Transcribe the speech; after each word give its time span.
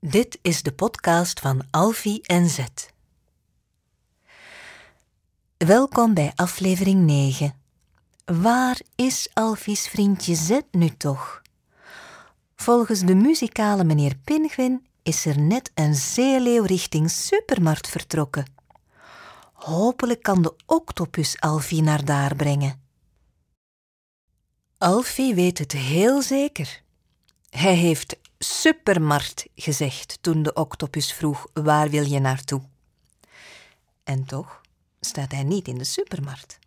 Dit 0.00 0.38
is 0.42 0.62
de 0.62 0.72
podcast 0.72 1.40
van 1.40 1.62
Alfie 1.70 2.22
en 2.22 2.48
Zet. 2.48 2.92
Welkom 5.56 6.14
bij 6.14 6.32
aflevering 6.34 7.04
9. 7.04 7.54
Waar 8.24 8.80
is 8.94 9.28
Alfie's 9.34 9.88
vriendje 9.88 10.34
Zet 10.34 10.64
nu 10.70 10.88
toch? 10.96 11.42
Volgens 12.56 13.00
de 13.00 13.14
muzikale 13.14 13.84
meneer 13.84 14.16
Pingwin 14.24 14.86
is 15.02 15.26
er 15.26 15.40
net 15.40 15.70
een 15.74 15.94
zeeleeuw 15.94 16.64
richting 16.64 17.10
supermarkt 17.10 17.88
vertrokken. 17.88 18.52
Hopelijk 19.52 20.22
kan 20.22 20.42
de 20.42 20.54
octopus 20.66 21.40
Alfie 21.40 21.82
naar 21.82 22.04
daar 22.04 22.36
brengen. 22.36 22.82
Alfie 24.78 25.34
weet 25.34 25.58
het 25.58 25.72
heel 25.72 26.22
zeker. 26.22 26.82
Hij 27.50 27.74
heeft 27.74 28.16
supermarkt 28.38 29.46
gezegd 29.54 30.18
toen 30.20 30.42
de 30.42 30.52
octopus 30.52 31.12
vroeg 31.12 31.46
waar 31.52 31.90
wil 31.90 32.04
je 32.04 32.18
naartoe. 32.18 32.62
En 34.04 34.24
toch 34.24 34.60
staat 35.00 35.32
hij 35.32 35.42
niet 35.42 35.68
in 35.68 35.78
de 35.78 35.84
supermarkt. 35.84 36.58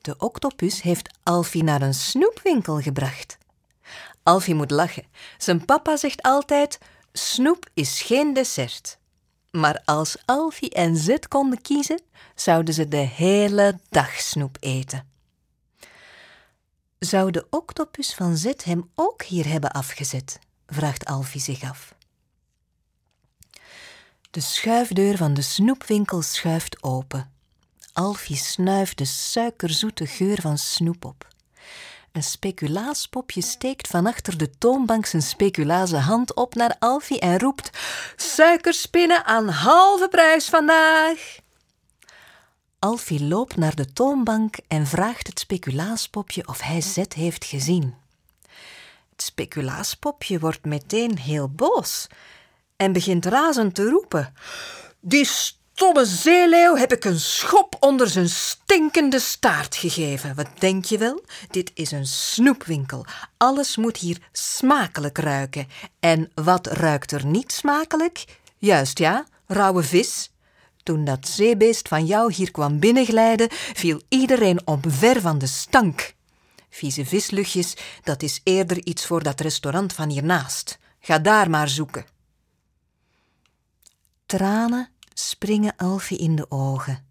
De 0.00 0.14
octopus 0.18 0.82
heeft 0.82 1.18
Alfie 1.22 1.62
naar 1.62 1.82
een 1.82 1.94
snoepwinkel 1.94 2.80
gebracht. 2.80 3.38
Alfie 4.22 4.54
moet 4.54 4.70
lachen. 4.70 5.06
Zijn 5.38 5.64
papa 5.64 5.96
zegt 5.96 6.22
altijd: 6.22 6.78
snoep 7.12 7.68
is 7.74 8.02
geen 8.02 8.32
dessert. 8.32 8.98
Maar 9.50 9.82
als 9.84 10.16
Alfie 10.24 10.70
en 10.70 10.96
Zet 10.96 11.28
konden 11.28 11.62
kiezen, 11.62 12.00
zouden 12.34 12.74
ze 12.74 12.88
de 12.88 12.96
hele 12.96 13.78
dag 13.88 14.20
snoep 14.20 14.56
eten. 14.60 15.08
Zou 16.98 17.30
de 17.30 17.46
octopus 17.50 18.14
van 18.14 18.36
Zet 18.36 18.64
hem 18.64 18.90
ook 18.94 19.22
hier 19.22 19.46
hebben 19.46 19.70
afgezet? 19.70 20.38
Vraagt 20.68 21.04
Alfie 21.04 21.40
zich 21.40 21.62
af. 21.62 21.94
De 24.30 24.40
schuifdeur 24.40 25.16
van 25.16 25.34
de 25.34 25.42
snoepwinkel 25.42 26.22
schuift 26.22 26.82
open. 26.82 27.32
Alfie 27.92 28.36
snuift 28.36 28.98
de 28.98 29.04
suikerzoete 29.04 30.06
geur 30.06 30.40
van 30.40 30.58
snoep 30.58 31.04
op. 31.04 31.28
Een 32.12 32.22
speculaaspopje 32.22 33.42
steekt 33.42 33.86
van 33.86 34.06
achter 34.06 34.38
de 34.38 34.50
toonbank 34.58 35.06
zijn 35.06 35.22
speculaze 35.22 35.96
hand 35.96 36.34
op 36.34 36.54
naar 36.54 36.76
Alfie 36.78 37.20
en 37.20 37.38
roept: 37.38 37.70
Suikerspinnen 38.16 39.24
aan 39.24 39.48
halve 39.48 40.08
prijs 40.08 40.48
vandaag! 40.48 41.38
Alfie 42.78 43.24
loopt 43.24 43.56
naar 43.56 43.74
de 43.74 43.92
toonbank 43.92 44.56
en 44.68 44.86
vraagt 44.86 45.26
het 45.26 45.38
speculaaspopje 45.38 46.48
of 46.48 46.60
hij 46.60 46.80
Zet 46.80 47.12
heeft 47.12 47.44
gezien. 47.44 47.94
Het 49.18 49.26
speculaaspopje 49.26 50.38
wordt 50.38 50.64
meteen 50.64 51.18
heel 51.18 51.48
boos 51.48 52.06
en 52.76 52.92
begint 52.92 53.24
razend 53.26 53.74
te 53.74 53.88
roepen: 53.88 54.34
Die 55.00 55.24
stomme 55.24 56.04
zeeleeuw 56.06 56.76
heb 56.76 56.92
ik 56.92 57.04
een 57.04 57.20
schop 57.20 57.76
onder 57.80 58.08
zijn 58.08 58.28
stinkende 58.28 59.18
staart 59.18 59.76
gegeven. 59.76 60.34
Wat 60.34 60.48
denk 60.58 60.84
je 60.84 60.98
wel? 60.98 61.24
Dit 61.50 61.70
is 61.74 61.90
een 61.90 62.06
snoepwinkel. 62.06 63.06
Alles 63.36 63.76
moet 63.76 63.96
hier 63.96 64.18
smakelijk 64.32 65.18
ruiken. 65.18 65.68
En 66.00 66.30
wat 66.34 66.66
ruikt 66.66 67.12
er 67.12 67.26
niet 67.26 67.52
smakelijk? 67.52 68.24
Juist 68.58 68.98
ja, 68.98 69.26
rauwe 69.46 69.82
vis. 69.82 70.30
Toen 70.82 71.04
dat 71.04 71.28
zeebeest 71.28 71.88
van 71.88 72.06
jou 72.06 72.32
hier 72.32 72.50
kwam 72.50 72.78
binnenglijden, 72.78 73.48
viel 73.50 74.00
iedereen 74.08 74.66
omver 74.66 75.20
van 75.20 75.38
de 75.38 75.46
stank. 75.46 76.16
Vieze 76.68 77.06
visluchtjes, 77.06 77.76
dat 78.02 78.22
is 78.22 78.40
eerder 78.44 78.86
iets 78.86 79.06
voor 79.06 79.22
dat 79.22 79.40
restaurant 79.40 79.92
van 79.92 80.08
hiernaast. 80.08 80.78
Ga 81.00 81.18
daar 81.18 81.50
maar 81.50 81.68
zoeken. 81.68 82.06
Tranen 84.26 84.88
springen 85.14 85.76
Alfie 85.76 86.18
in 86.18 86.36
de 86.36 86.50
ogen. 86.50 87.06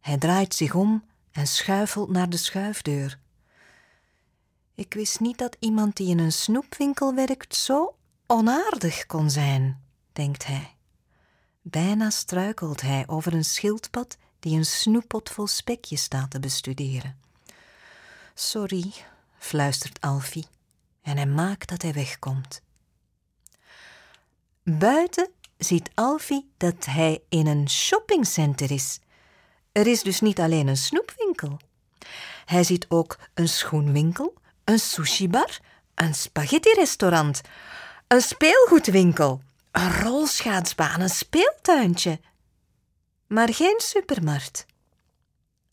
Hij 0.00 0.18
draait 0.18 0.54
zich 0.54 0.74
om 0.74 1.04
en 1.30 1.46
schuifelt 1.46 2.10
naar 2.10 2.30
de 2.30 2.36
schuifdeur. 2.36 3.18
Ik 4.74 4.94
wist 4.94 5.20
niet 5.20 5.38
dat 5.38 5.56
iemand 5.58 5.96
die 5.96 6.08
in 6.08 6.18
een 6.18 6.32
snoepwinkel 6.32 7.14
werkt 7.14 7.54
zo 7.54 7.96
onaardig 8.26 9.06
kon 9.06 9.30
zijn, 9.30 9.82
denkt 10.12 10.46
hij. 10.46 10.76
Bijna 11.62 12.10
struikelt 12.10 12.80
hij 12.80 13.04
over 13.06 13.34
een 13.34 13.44
schildpad 13.44 14.16
die 14.38 14.56
een 14.56 14.66
snoeppot 14.66 15.30
vol 15.30 15.46
spekjes 15.46 16.02
staat 16.02 16.30
te 16.30 16.40
bestuderen. 16.40 17.18
Sorry, 18.38 18.92
fluistert 19.38 20.00
Alfie 20.00 20.46
en 21.02 21.16
hij 21.16 21.26
maakt 21.26 21.68
dat 21.68 21.82
hij 21.82 21.92
wegkomt. 21.92 22.62
Buiten 24.62 25.30
ziet 25.56 25.90
Alfie 25.94 26.50
dat 26.56 26.84
hij 26.84 27.22
in 27.28 27.46
een 27.46 27.70
shoppingcenter 27.70 28.70
is. 28.70 29.00
Er 29.72 29.86
is 29.86 30.02
dus 30.02 30.20
niet 30.20 30.40
alleen 30.40 30.66
een 30.66 30.76
snoepwinkel. 30.76 31.58
Hij 32.44 32.64
ziet 32.64 32.86
ook 32.88 33.18
een 33.34 33.48
schoenwinkel, 33.48 34.34
een 34.64 34.78
sushibar, 34.78 35.58
een 35.94 36.14
spaghetti-restaurant, 36.14 37.40
een 38.06 38.20
speelgoedwinkel, 38.20 39.42
een 39.70 40.00
rolschaatsbaan, 40.00 41.00
een 41.00 41.08
speeltuintje. 41.08 42.20
Maar 43.26 43.54
geen 43.54 43.80
supermarkt. 43.80 44.66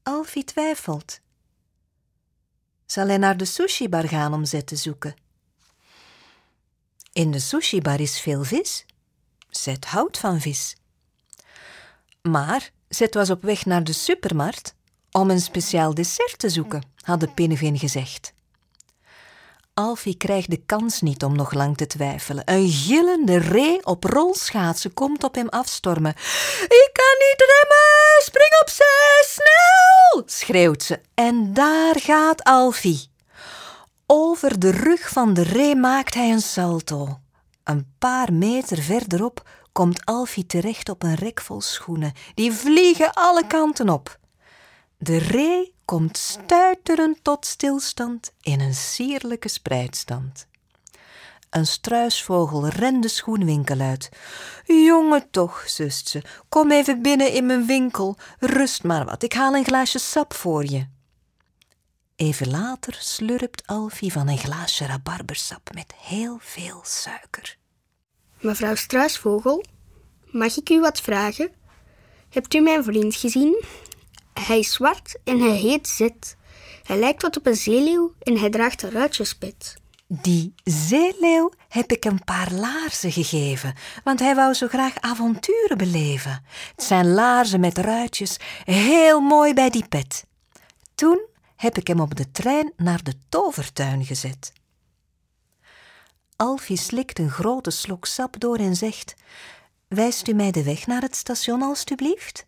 Alfie 0.03 0.43
twijfelt. 0.43 1.21
Zal 2.93 3.07
hij 3.07 3.17
naar 3.17 3.37
de 3.37 3.45
sushibar 3.45 4.07
gaan 4.07 4.33
om 4.33 4.45
Zet 4.45 4.67
te 4.67 4.75
zoeken? 4.75 5.15
In 7.13 7.31
de 7.31 7.39
sushibar 7.39 7.99
is 7.99 8.19
veel 8.19 8.43
vis. 8.43 8.85
Zet 9.49 9.85
houdt 9.85 10.17
van 10.17 10.41
vis. 10.41 10.75
Maar 12.21 12.71
Zet 12.87 13.13
was 13.13 13.29
op 13.29 13.41
weg 13.41 13.65
naar 13.65 13.83
de 13.83 13.93
supermarkt 13.93 14.75
om 15.11 15.29
een 15.29 15.39
speciaal 15.39 15.93
dessert 15.93 16.39
te 16.39 16.49
zoeken, 16.49 16.83
had 16.95 17.19
de 17.19 17.27
Pinnevin 17.27 17.77
gezegd. 17.79 18.33
Alfie 19.75 20.17
krijgt 20.17 20.49
de 20.49 20.61
kans 20.65 21.01
niet 21.01 21.23
om 21.23 21.35
nog 21.35 21.53
lang 21.53 21.77
te 21.77 21.87
twijfelen. 21.87 22.43
Een 22.45 22.69
gillende 22.69 23.37
ree 23.37 23.85
op 23.85 24.03
rolschaatsen 24.03 24.93
komt 24.93 25.23
op 25.23 25.35
hem 25.35 25.49
afstormen. 25.49 26.11
Ik 26.61 26.89
kan 26.93 27.15
niet 27.19 27.45
remmen! 27.51 28.23
Spring 28.23 28.61
opzij! 28.61 29.23
Snel! 29.25 30.23
schreeuwt 30.25 30.83
ze. 30.83 30.99
En 31.13 31.53
daar 31.53 31.99
gaat 31.99 32.43
Alfie. 32.43 33.09
Over 34.05 34.59
de 34.59 34.71
rug 34.71 35.09
van 35.09 35.33
de 35.33 35.43
ree 35.43 35.75
maakt 35.75 36.13
hij 36.13 36.31
een 36.31 36.41
salto. 36.41 37.19
Een 37.63 37.93
paar 37.99 38.33
meter 38.33 38.81
verderop 38.81 39.49
komt 39.71 40.05
Alfie 40.05 40.45
terecht 40.45 40.89
op 40.89 41.03
een 41.03 41.15
rek 41.15 41.41
vol 41.41 41.61
schoenen. 41.61 42.13
Die 42.33 42.51
vliegen 42.53 43.13
alle 43.13 43.47
kanten 43.47 43.89
op. 43.89 44.17
De 45.03 45.17
ree 45.17 45.73
komt 45.85 46.17
stuiterend 46.17 47.23
tot 47.23 47.45
stilstand 47.45 48.33
in 48.41 48.59
een 48.59 48.73
sierlijke 48.73 49.47
spreidstand. 49.47 50.47
Een 51.49 51.67
struisvogel 51.67 52.67
rent 52.67 53.03
de 53.03 53.07
schoenwinkel 53.07 53.79
uit. 53.79 54.09
Jongen 54.65 55.29
toch, 55.31 55.63
zust 55.67 56.07
ze, 56.07 56.21
kom 56.49 56.71
even 56.71 57.01
binnen 57.01 57.31
in 57.31 57.45
mijn 57.45 57.65
winkel. 57.65 58.17
Rust 58.39 58.83
maar 58.83 59.05
wat, 59.05 59.23
ik 59.23 59.33
haal 59.33 59.55
een 59.55 59.65
glaasje 59.65 59.99
sap 59.99 60.33
voor 60.33 60.65
je. 60.65 60.87
Even 62.15 62.49
later 62.49 62.95
slurpt 62.99 63.67
Alfie 63.67 64.11
van 64.11 64.27
een 64.27 64.37
glaasje 64.37 64.85
rabarbersap 64.85 65.69
met 65.73 65.93
heel 65.97 66.37
veel 66.41 66.81
suiker. 66.83 67.57
Mevrouw 68.39 68.75
Struisvogel, 68.75 69.63
mag 70.25 70.57
ik 70.57 70.69
u 70.69 70.79
wat 70.79 71.01
vragen? 71.01 71.51
Hebt 72.29 72.53
u 72.53 72.59
mijn 72.59 72.83
vriend 72.83 73.15
gezien? 73.15 73.63
Hij 74.33 74.59
is 74.59 74.73
zwart 74.73 75.19
en 75.23 75.39
hij 75.39 75.55
heet 75.55 75.87
Zet. 75.87 76.35
Hij 76.83 76.97
lijkt 76.97 77.21
wat 77.21 77.37
op 77.37 77.45
een 77.45 77.55
zeeleeuw 77.55 78.13
en 78.19 78.37
hij 78.37 78.49
draagt 78.49 78.81
een 78.81 78.91
ruitjespet. 78.91 79.75
Die 80.07 80.53
zeeleeuw 80.63 81.51
heb 81.69 81.91
ik 81.91 82.05
een 82.05 82.23
paar 82.23 82.51
laarzen 82.51 83.11
gegeven, 83.11 83.75
want 84.03 84.19
hij 84.19 84.35
wou 84.35 84.53
zo 84.53 84.67
graag 84.67 84.99
avonturen 84.99 85.77
beleven. 85.77 86.45
Het 86.75 86.83
zijn 86.83 87.13
laarzen 87.13 87.59
met 87.59 87.77
ruitjes, 87.77 88.37
heel 88.63 89.21
mooi 89.21 89.53
bij 89.53 89.69
die 89.69 89.87
pet. 89.87 90.25
Toen 90.95 91.21
heb 91.55 91.77
ik 91.77 91.87
hem 91.87 91.99
op 91.99 92.15
de 92.15 92.31
trein 92.31 92.73
naar 92.77 93.03
de 93.03 93.13
tovertuin 93.29 94.05
gezet. 94.05 94.53
Alfie 96.35 96.77
slikt 96.77 97.19
een 97.19 97.29
grote 97.29 97.71
slok 97.71 98.05
sap 98.05 98.39
door 98.39 98.57
en 98.57 98.75
zegt: 98.75 99.13
Wijst 99.87 100.27
u 100.27 100.33
mij 100.33 100.51
de 100.51 100.63
weg 100.63 100.87
naar 100.87 101.01
het 101.01 101.15
station, 101.15 101.61
alstublieft? 101.61 102.43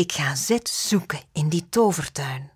Ik 0.00 0.12
ga 0.12 0.34
Zet 0.34 0.68
zoeken 0.68 1.20
in 1.32 1.48
die 1.48 1.68
tovertuin. 1.68 2.50